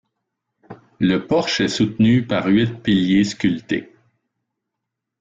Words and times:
Le 0.99 1.27
porche 1.27 1.61
est 1.61 1.67
soutenu 1.67 2.25
par 2.25 2.47
huit 2.47 2.81
piliers 2.81 3.23
sculptés. 3.23 3.91